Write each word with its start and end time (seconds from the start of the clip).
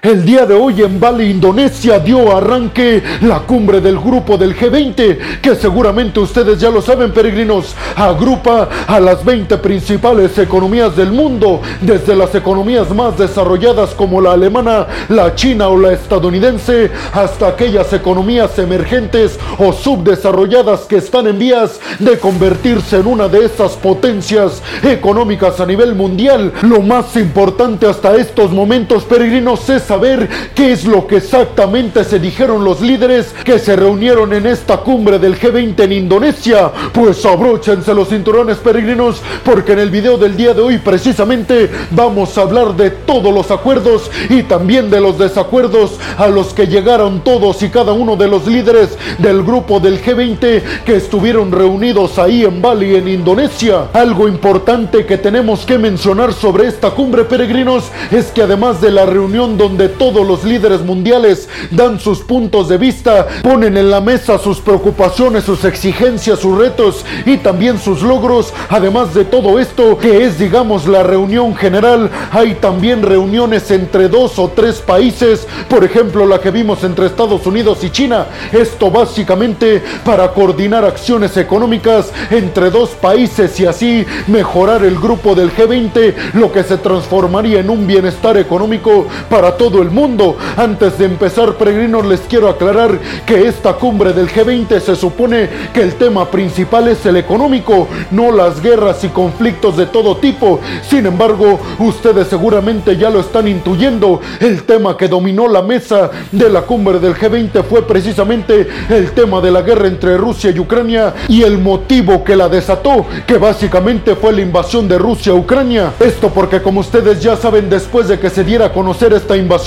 El 0.00 0.24
día 0.24 0.46
de 0.46 0.54
hoy 0.54 0.80
en 0.82 1.00
Bali, 1.00 1.28
Indonesia, 1.28 1.98
dio 1.98 2.36
arranque 2.36 3.02
la 3.22 3.40
cumbre 3.40 3.80
del 3.80 3.98
grupo 3.98 4.38
del 4.38 4.56
G20, 4.56 5.40
que 5.42 5.56
seguramente 5.56 6.20
ustedes 6.20 6.60
ya 6.60 6.70
lo 6.70 6.80
saben, 6.80 7.10
peregrinos, 7.10 7.74
agrupa 7.96 8.68
a 8.86 9.00
las 9.00 9.24
20 9.24 9.58
principales 9.58 10.38
economías 10.38 10.94
del 10.94 11.10
mundo, 11.10 11.60
desde 11.80 12.14
las 12.14 12.32
economías 12.36 12.94
más 12.94 13.18
desarrolladas 13.18 13.92
como 13.96 14.20
la 14.20 14.34
alemana, 14.34 14.86
la 15.08 15.34
china 15.34 15.66
o 15.66 15.76
la 15.76 15.94
estadounidense, 15.94 16.92
hasta 17.12 17.48
aquellas 17.48 17.92
economías 17.92 18.56
emergentes 18.60 19.36
o 19.58 19.72
subdesarrolladas 19.72 20.82
que 20.82 20.98
están 20.98 21.26
en 21.26 21.40
vías 21.40 21.80
de 21.98 22.20
convertirse 22.20 22.98
en 22.98 23.08
una 23.08 23.26
de 23.26 23.46
esas 23.46 23.72
potencias 23.72 24.62
económicas 24.84 25.58
a 25.58 25.66
nivel 25.66 25.96
mundial. 25.96 26.52
Lo 26.62 26.82
más 26.82 27.16
importante 27.16 27.88
hasta 27.88 28.14
estos 28.14 28.52
momentos, 28.52 29.02
peregrinos, 29.02 29.68
es 29.68 29.87
saber 29.88 30.28
qué 30.54 30.72
es 30.72 30.84
lo 30.84 31.06
que 31.06 31.16
exactamente 31.16 32.04
se 32.04 32.18
dijeron 32.18 32.62
los 32.62 32.82
líderes 32.82 33.34
que 33.42 33.58
se 33.58 33.74
reunieron 33.74 34.34
en 34.34 34.46
esta 34.46 34.76
cumbre 34.76 35.18
del 35.18 35.40
G20 35.40 35.80
en 35.80 35.92
Indonesia. 35.92 36.70
Pues 36.92 37.24
abróchense 37.24 37.94
los 37.94 38.10
cinturones 38.10 38.58
peregrinos 38.58 39.22
porque 39.44 39.72
en 39.72 39.78
el 39.78 39.88
video 39.88 40.18
del 40.18 40.36
día 40.36 40.52
de 40.52 40.60
hoy 40.60 40.76
precisamente 40.76 41.70
vamos 41.90 42.36
a 42.36 42.42
hablar 42.42 42.76
de 42.76 42.90
todos 42.90 43.32
los 43.32 43.50
acuerdos 43.50 44.10
y 44.28 44.42
también 44.42 44.90
de 44.90 45.00
los 45.00 45.18
desacuerdos 45.18 45.98
a 46.18 46.28
los 46.28 46.52
que 46.52 46.66
llegaron 46.66 47.24
todos 47.24 47.62
y 47.62 47.70
cada 47.70 47.92
uno 47.92 48.14
de 48.16 48.28
los 48.28 48.46
líderes 48.46 48.98
del 49.16 49.42
grupo 49.42 49.80
del 49.80 50.04
G20 50.04 50.62
que 50.84 50.96
estuvieron 50.96 51.50
reunidos 51.50 52.18
ahí 52.18 52.44
en 52.44 52.60
Bali 52.60 52.94
en 52.94 53.08
Indonesia. 53.08 53.88
Algo 53.94 54.28
importante 54.28 55.06
que 55.06 55.16
tenemos 55.16 55.64
que 55.64 55.78
mencionar 55.78 56.34
sobre 56.34 56.66
esta 56.66 56.90
cumbre 56.90 57.24
peregrinos 57.24 57.84
es 58.10 58.26
que 58.26 58.42
además 58.42 58.82
de 58.82 58.90
la 58.90 59.06
reunión 59.06 59.56
donde 59.56 59.77
donde 59.78 59.94
todos 59.94 60.26
los 60.26 60.42
líderes 60.42 60.80
mundiales 60.80 61.48
dan 61.70 62.00
sus 62.00 62.18
puntos 62.18 62.68
de 62.68 62.78
vista, 62.78 63.28
ponen 63.44 63.76
en 63.76 63.90
la 63.90 64.00
mesa 64.00 64.36
sus 64.36 64.58
preocupaciones, 64.58 65.44
sus 65.44 65.64
exigencias, 65.64 66.40
sus 66.40 66.58
retos 66.58 67.04
y 67.24 67.36
también 67.36 67.78
sus 67.78 68.02
logros. 68.02 68.52
Además 68.68 69.14
de 69.14 69.24
todo 69.24 69.60
esto, 69.60 69.96
que 69.96 70.24
es 70.24 70.36
digamos 70.36 70.88
la 70.88 71.04
reunión 71.04 71.54
general, 71.54 72.10
hay 72.32 72.56
también 72.56 73.02
reuniones 73.02 73.70
entre 73.70 74.08
dos 74.08 74.40
o 74.40 74.48
tres 74.48 74.80
países, 74.80 75.46
por 75.68 75.84
ejemplo 75.84 76.26
la 76.26 76.40
que 76.40 76.50
vimos 76.50 76.82
entre 76.82 77.06
Estados 77.06 77.46
Unidos 77.46 77.84
y 77.84 77.90
China. 77.90 78.26
Esto 78.50 78.90
básicamente 78.90 79.80
para 80.04 80.32
coordinar 80.32 80.84
acciones 80.84 81.36
económicas 81.36 82.12
entre 82.32 82.70
dos 82.70 82.90
países 82.90 83.60
y 83.60 83.66
así 83.66 84.04
mejorar 84.26 84.84
el 84.84 84.98
grupo 84.98 85.36
del 85.36 85.54
G20, 85.54 86.32
lo 86.32 86.50
que 86.50 86.64
se 86.64 86.78
transformaría 86.78 87.60
en 87.60 87.70
un 87.70 87.86
bienestar 87.86 88.36
económico 88.36 89.06
para 89.30 89.56
todos 89.56 89.67
el 89.76 89.90
mundo. 89.90 90.36
Antes 90.56 90.98
de 90.98 91.04
empezar, 91.04 91.54
peregrinos, 91.54 92.06
les 92.06 92.20
quiero 92.20 92.48
aclarar 92.48 92.98
que 93.26 93.46
esta 93.46 93.74
cumbre 93.74 94.12
del 94.12 94.28
G20 94.28 94.80
se 94.80 94.96
supone 94.96 95.48
que 95.74 95.82
el 95.82 95.94
tema 95.94 96.30
principal 96.30 96.88
es 96.88 97.04
el 97.04 97.16
económico, 97.16 97.86
no 98.10 98.32
las 98.32 98.62
guerras 98.62 99.04
y 99.04 99.08
conflictos 99.08 99.76
de 99.76 99.86
todo 99.86 100.16
tipo. 100.16 100.60
Sin 100.88 101.06
embargo, 101.06 101.60
ustedes 101.78 102.28
seguramente 102.28 102.96
ya 102.96 103.10
lo 103.10 103.20
están 103.20 103.46
intuyendo. 103.46 104.20
El 104.40 104.62
tema 104.62 104.96
que 104.96 105.08
dominó 105.08 105.46
la 105.48 105.62
mesa 105.62 106.10
de 106.32 106.48
la 106.48 106.62
cumbre 106.62 106.98
del 106.98 107.14
G20 107.14 107.62
fue 107.64 107.86
precisamente 107.86 108.66
el 108.88 109.12
tema 109.12 109.40
de 109.40 109.50
la 109.50 109.62
guerra 109.62 109.86
entre 109.88 110.16
Rusia 110.16 110.50
y 110.50 110.58
Ucrania 110.58 111.14
y 111.28 111.42
el 111.42 111.58
motivo 111.58 112.24
que 112.24 112.36
la 112.36 112.48
desató, 112.48 113.04
que 113.26 113.36
básicamente 113.36 114.16
fue 114.16 114.32
la 114.32 114.40
invasión 114.40 114.88
de 114.88 114.98
Rusia 114.98 115.32
a 115.32 115.36
Ucrania. 115.36 115.92
Esto 116.00 116.30
porque 116.30 116.62
como 116.62 116.80
ustedes 116.80 117.20
ya 117.20 117.36
saben, 117.36 117.68
después 117.68 118.08
de 118.08 118.18
que 118.18 118.30
se 118.30 118.44
diera 118.44 118.66
a 118.66 118.72
conocer 118.72 119.12
esta 119.12 119.36
invasión, 119.36 119.57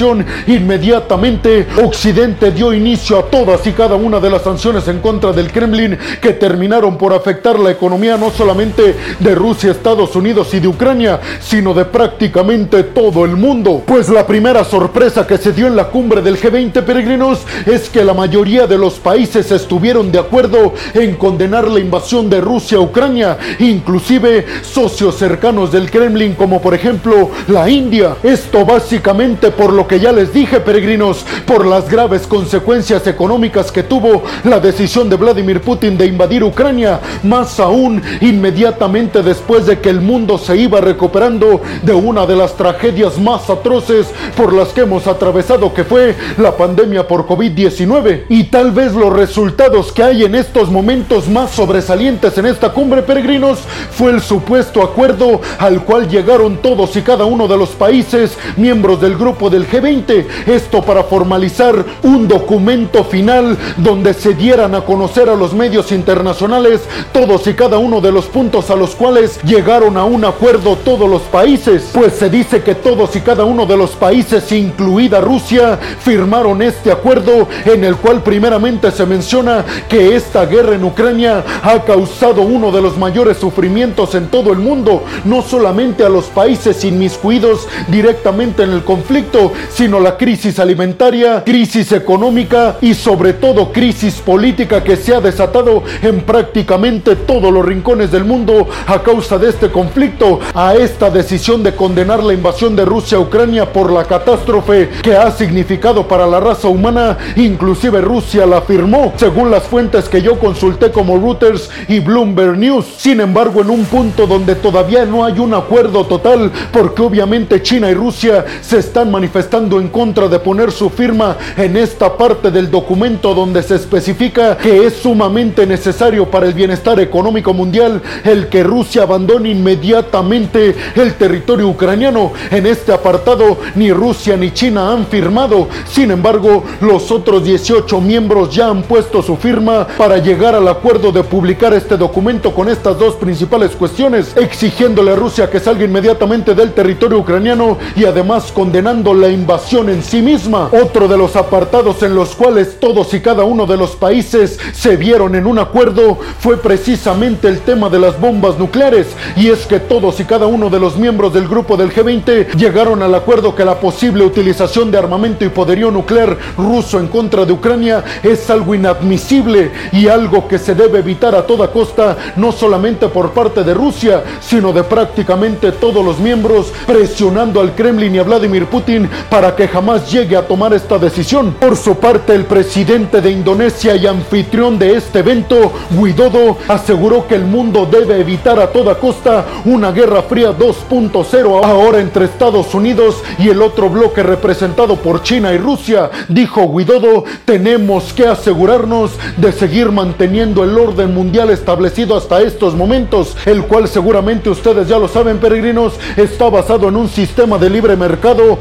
inmediatamente 0.47 1.67
Occidente 1.83 2.51
dio 2.51 2.73
inicio 2.73 3.19
a 3.19 3.23
todas 3.23 3.65
y 3.67 3.71
cada 3.71 3.95
una 3.95 4.19
de 4.19 4.29
las 4.29 4.43
sanciones 4.43 4.87
en 4.87 4.99
contra 4.99 5.31
del 5.31 5.51
Kremlin 5.51 5.97
que 6.21 6.33
terminaron 6.33 6.97
por 6.97 7.13
afectar 7.13 7.59
la 7.59 7.71
economía 7.71 8.17
no 8.17 8.29
solamente 8.31 8.95
de 9.19 9.35
Rusia, 9.35 9.71
Estados 9.71 10.15
Unidos 10.15 10.53
y 10.53 10.59
de 10.59 10.67
Ucrania, 10.67 11.19
sino 11.39 11.73
de 11.73 11.85
prácticamente 11.85 12.83
todo 12.83 13.25
el 13.25 13.35
mundo. 13.35 13.83
Pues 13.85 14.09
la 14.09 14.25
primera 14.25 14.63
sorpresa 14.63 15.27
que 15.27 15.37
se 15.37 15.51
dio 15.51 15.67
en 15.67 15.75
la 15.75 15.85
cumbre 15.89 16.21
del 16.21 16.39
G20 16.39 16.83
peregrinos 16.83 17.39
es 17.65 17.89
que 17.89 18.03
la 18.03 18.13
mayoría 18.13 18.67
de 18.67 18.77
los 18.77 18.95
países 18.95 19.51
estuvieron 19.51 20.11
de 20.11 20.19
acuerdo 20.19 20.73
en 20.93 21.15
condenar 21.15 21.67
la 21.67 21.79
invasión 21.79 22.29
de 22.29 22.41
Rusia 22.41 22.77
a 22.77 22.81
Ucrania, 22.81 23.37
inclusive 23.59 24.45
socios 24.61 25.15
cercanos 25.15 25.71
del 25.71 25.89
Kremlin 25.89 26.35
como 26.35 26.61
por 26.61 26.73
ejemplo 26.73 27.29
la 27.47 27.69
India. 27.69 28.15
Esto 28.23 28.65
básicamente 28.65 29.51
por 29.51 29.73
lo 29.73 29.80
que 29.87 29.99
ya 29.99 30.11
les 30.11 30.33
dije, 30.33 30.59
peregrinos, 30.59 31.25
por 31.45 31.65
las 31.65 31.89
graves 31.89 32.27
consecuencias 32.27 33.07
económicas 33.07 33.71
que 33.71 33.83
tuvo 33.83 34.23
la 34.43 34.59
decisión 34.59 35.09
de 35.09 35.15
Vladimir 35.15 35.61
Putin 35.61 35.97
de 35.97 36.05
invadir 36.05 36.43
Ucrania, 36.43 36.99
más 37.23 37.59
aún 37.59 38.01
inmediatamente 38.21 39.21
después 39.23 39.65
de 39.65 39.79
que 39.79 39.89
el 39.89 40.01
mundo 40.01 40.37
se 40.37 40.57
iba 40.57 40.81
recuperando 40.81 41.61
de 41.83 41.93
una 41.93 42.25
de 42.25 42.35
las 42.35 42.55
tragedias 42.55 43.19
más 43.19 43.49
atroces 43.49 44.07
por 44.35 44.53
las 44.53 44.69
que 44.69 44.81
hemos 44.81 45.07
atravesado, 45.07 45.73
que 45.73 45.83
fue 45.83 46.15
la 46.37 46.55
pandemia 46.55 47.07
por 47.07 47.25
COVID-19. 47.27 48.25
Y 48.29 48.45
tal 48.45 48.71
vez 48.71 48.93
los 48.93 49.13
resultados 49.13 49.91
que 49.91 50.03
hay 50.03 50.23
en 50.23 50.35
estos 50.35 50.69
momentos 50.69 51.27
más 51.27 51.51
sobresalientes 51.51 52.37
en 52.37 52.45
esta 52.45 52.69
cumbre, 52.69 53.01
peregrinos, 53.01 53.59
fue 53.91 54.11
el 54.11 54.21
supuesto 54.21 54.81
acuerdo 54.81 55.41
al 55.59 55.83
cual 55.83 56.09
llegaron 56.09 56.57
todos 56.57 56.95
y 56.95 57.01
cada 57.01 57.25
uno 57.25 57.47
de 57.47 57.57
los 57.57 57.69
países 57.69 58.37
miembros 58.57 59.01
del 59.01 59.17
grupo 59.17 59.49
del 59.49 59.65
G20. 59.71 60.25
Esto 60.47 60.81
para 60.81 61.03
formalizar 61.03 61.85
un 62.03 62.27
documento 62.27 63.03
final 63.03 63.57
donde 63.77 64.13
se 64.13 64.33
dieran 64.33 64.75
a 64.75 64.81
conocer 64.81 65.29
a 65.29 65.35
los 65.35 65.53
medios 65.53 65.91
internacionales 65.91 66.81
todos 67.13 67.47
y 67.47 67.53
cada 67.53 67.77
uno 67.77 68.01
de 68.01 68.11
los 68.11 68.25
puntos 68.25 68.69
a 68.69 68.75
los 68.75 68.95
cuales 68.95 69.39
llegaron 69.43 69.97
a 69.97 70.05
un 70.05 70.25
acuerdo 70.25 70.75
todos 70.77 71.09
los 71.09 71.21
países. 71.23 71.89
Pues 71.93 72.13
se 72.13 72.29
dice 72.29 72.61
que 72.61 72.75
todos 72.75 73.15
y 73.15 73.21
cada 73.21 73.45
uno 73.45 73.65
de 73.65 73.77
los 73.77 73.91
países, 73.91 74.51
incluida 74.51 75.21
Rusia, 75.21 75.79
firmaron 75.99 76.61
este 76.61 76.91
acuerdo 76.91 77.47
en 77.65 77.83
el 77.83 77.95
cual 77.95 78.23
primeramente 78.23 78.91
se 78.91 79.05
menciona 79.05 79.65
que 79.87 80.15
esta 80.15 80.45
guerra 80.45 80.75
en 80.75 80.83
Ucrania 80.83 81.43
ha 81.63 81.83
causado 81.83 82.41
uno 82.41 82.71
de 82.71 82.81
los 82.81 82.97
mayores 82.97 83.37
sufrimientos 83.37 84.15
en 84.15 84.27
todo 84.27 84.51
el 84.51 84.59
mundo, 84.59 85.03
no 85.25 85.41
solamente 85.41 86.03
a 86.03 86.09
los 86.09 86.25
países 86.25 86.83
inmiscuidos 86.83 87.67
directamente 87.87 88.63
en 88.63 88.71
el 88.71 88.83
conflicto, 88.83 89.51
sino 89.69 89.99
la 89.99 90.17
crisis 90.17 90.59
alimentaria, 90.59 91.43
crisis 91.43 91.91
económica 91.91 92.77
y 92.81 92.93
sobre 92.93 93.33
todo 93.33 93.71
crisis 93.71 94.15
política 94.15 94.83
que 94.83 94.95
se 94.95 95.13
ha 95.13 95.21
desatado 95.21 95.83
en 96.01 96.21
prácticamente 96.21 97.15
todos 97.15 97.51
los 97.51 97.65
rincones 97.65 98.11
del 98.11 98.25
mundo 98.25 98.67
a 98.87 99.01
causa 99.01 99.37
de 99.37 99.49
este 99.49 99.69
conflicto, 99.69 100.39
a 100.53 100.75
esta 100.75 101.09
decisión 101.09 101.63
de 101.63 101.75
condenar 101.75 102.23
la 102.23 102.33
invasión 102.33 102.75
de 102.75 102.85
Rusia 102.85 103.17
a 103.17 103.21
Ucrania 103.21 103.71
por 103.71 103.91
la 103.91 104.05
catástrofe 104.05 104.89
que 105.01 105.15
ha 105.15 105.29
significado 105.31 106.07
para 106.07 106.27
la 106.27 106.39
raza 106.39 106.67
humana, 106.67 107.17
inclusive 107.35 108.01
Rusia 108.01 108.45
la 108.45 108.57
afirmó, 108.57 109.13
según 109.17 109.51
las 109.51 109.63
fuentes 109.63 110.07
que 110.09 110.21
yo 110.21 110.39
consulté 110.39 110.91
como 110.91 111.17
Reuters 111.17 111.69
y 111.87 111.99
Bloomberg 111.99 112.57
News. 112.57 112.85
Sin 112.97 113.19
embargo, 113.19 113.61
en 113.61 113.69
un 113.69 113.85
punto 113.85 114.27
donde 114.27 114.55
todavía 114.55 115.05
no 115.05 115.25
hay 115.25 115.39
un 115.39 115.53
acuerdo 115.53 116.05
total, 116.05 116.51
porque 116.71 117.01
obviamente 117.01 117.61
China 117.61 117.89
y 117.89 117.93
Rusia 117.93 118.45
se 118.61 118.79
están 118.79 119.11
manifestando 119.11 119.50
estando 119.51 119.81
en 119.81 119.89
contra 119.89 120.29
de 120.29 120.39
poner 120.39 120.71
su 120.71 120.89
firma 120.89 121.35
en 121.57 121.75
esta 121.75 122.15
parte 122.15 122.51
del 122.51 122.71
documento 122.71 123.33
donde 123.33 123.61
se 123.61 123.75
especifica 123.75 124.57
que 124.57 124.85
es 124.85 124.93
sumamente 124.93 125.67
necesario 125.67 126.31
para 126.31 126.45
el 126.45 126.53
bienestar 126.53 127.01
económico 127.01 127.53
mundial 127.53 128.01
el 128.23 128.47
que 128.47 128.63
Rusia 128.63 129.03
abandone 129.03 129.49
inmediatamente 129.49 130.73
el 130.95 131.15
territorio 131.15 131.67
ucraniano. 131.67 132.31
En 132.49 132.65
este 132.65 132.93
apartado 132.93 133.57
ni 133.75 133.91
Rusia 133.91 134.37
ni 134.37 134.51
China 134.51 134.93
han 134.93 135.05
firmado. 135.05 135.67
Sin 135.85 136.11
embargo, 136.11 136.63
los 136.79 137.11
otros 137.11 137.43
18 137.43 137.99
miembros 137.99 138.55
ya 138.55 138.69
han 138.69 138.83
puesto 138.83 139.21
su 139.21 139.35
firma 139.35 139.85
para 139.97 140.17
llegar 140.19 140.55
al 140.55 140.69
acuerdo 140.69 141.11
de 141.11 141.25
publicar 141.25 141.73
este 141.73 141.97
documento 141.97 142.53
con 142.53 142.69
estas 142.69 142.97
dos 142.97 143.15
principales 143.15 143.71
cuestiones, 143.71 144.33
exigiéndole 144.37 145.11
a 145.11 145.15
Rusia 145.17 145.49
que 145.49 145.59
salga 145.59 145.83
inmediatamente 145.83 146.55
del 146.55 146.71
territorio 146.71 147.19
ucraniano 147.19 147.77
y 147.97 148.05
además 148.05 148.49
condenando 148.53 149.13
la 149.13 149.27
invasión 149.31 149.89
en 149.89 150.03
sí 150.03 150.21
misma. 150.21 150.69
Otro 150.71 151.07
de 151.07 151.17
los 151.17 151.35
apartados 151.35 152.03
en 152.03 152.15
los 152.15 152.35
cuales 152.35 152.79
todos 152.79 153.13
y 153.13 153.19
cada 153.21 153.43
uno 153.43 153.65
de 153.65 153.77
los 153.77 153.95
países 153.95 154.59
se 154.73 154.97
vieron 154.97 155.35
en 155.35 155.45
un 155.45 155.59
acuerdo 155.59 156.17
fue 156.39 156.57
precisamente 156.57 157.47
el 157.47 157.61
tema 157.61 157.89
de 157.89 157.99
las 157.99 158.19
bombas 158.19 158.57
nucleares. 158.57 159.07
Y 159.35 159.47
es 159.49 159.65
que 159.65 159.79
todos 159.79 160.19
y 160.19 160.25
cada 160.25 160.47
uno 160.47 160.69
de 160.69 160.79
los 160.79 160.97
miembros 160.97 161.33
del 161.33 161.47
grupo 161.47 161.77
del 161.77 161.93
G20 161.93 162.55
llegaron 162.55 163.01
al 163.01 163.15
acuerdo 163.15 163.55
que 163.55 163.65
la 163.65 163.79
posible 163.79 164.23
utilización 164.23 164.91
de 164.91 164.97
armamento 164.97 165.45
y 165.45 165.49
poderío 165.49 165.91
nuclear 165.91 166.37
ruso 166.57 166.99
en 166.99 167.07
contra 167.07 167.45
de 167.45 167.53
Ucrania 167.53 168.03
es 168.23 168.49
algo 168.49 168.75
inadmisible 168.75 169.71
y 169.91 170.07
algo 170.07 170.47
que 170.47 170.59
se 170.59 170.75
debe 170.75 170.99
evitar 170.99 171.35
a 171.35 171.45
toda 171.45 171.71
costa, 171.71 172.17
no 172.35 172.51
solamente 172.51 173.07
por 173.07 173.31
parte 173.31 173.63
de 173.63 173.73
Rusia, 173.73 174.23
sino 174.39 174.73
de 174.73 174.83
prácticamente 174.83 175.71
todos 175.71 176.03
los 176.03 176.19
miembros, 176.19 176.71
presionando 176.85 177.61
al 177.61 177.75
Kremlin 177.75 178.15
y 178.15 178.19
a 178.19 178.23
Vladimir 178.23 178.65
Putin 178.65 179.09
para 179.29 179.55
que 179.55 179.67
jamás 179.67 180.11
llegue 180.11 180.35
a 180.35 180.47
tomar 180.47 180.73
esta 180.73 180.97
decisión. 180.97 181.53
Por 181.59 181.77
su 181.77 181.95
parte, 181.95 182.33
el 182.33 182.45
presidente 182.45 183.21
de 183.21 183.31
Indonesia 183.31 183.95
y 183.95 184.07
anfitrión 184.07 184.77
de 184.77 184.95
este 184.95 185.19
evento, 185.19 185.71
Widodo, 185.97 186.57
aseguró 186.67 187.27
que 187.27 187.35
el 187.35 187.45
mundo 187.45 187.87
debe 187.89 188.19
evitar 188.19 188.59
a 188.59 188.67
toda 188.67 188.95
costa 188.95 189.45
una 189.65 189.91
guerra 189.91 190.23
fría 190.23 190.51
2.0 190.51 191.63
ahora 191.63 191.99
entre 191.99 192.25
Estados 192.25 192.73
Unidos 192.73 193.21
y 193.37 193.49
el 193.49 193.61
otro 193.61 193.89
bloque 193.89 194.23
representado 194.23 194.95
por 194.97 195.23
China 195.23 195.53
y 195.53 195.57
Rusia. 195.57 196.09
Dijo 196.27 196.63
Widodo, 196.63 197.23
tenemos 197.45 198.13
que 198.13 198.27
asegurarnos 198.27 199.11
de 199.37 199.51
seguir 199.51 199.91
manteniendo 199.91 200.63
el 200.63 200.77
orden 200.77 201.13
mundial 201.13 201.49
establecido 201.49 202.15
hasta 202.15 202.41
estos 202.41 202.75
momentos, 202.75 203.35
el 203.45 203.63
cual 203.65 203.87
seguramente 203.87 204.49
ustedes 204.49 204.87
ya 204.87 204.97
lo 204.97 205.07
saben, 205.07 205.37
peregrinos, 205.37 205.93
está 206.17 206.49
basado 206.49 206.89
en 206.89 206.95
un 206.95 207.09
sistema 207.09 207.57
de 207.57 207.69
libre 207.69 207.95
mercado 207.95 208.59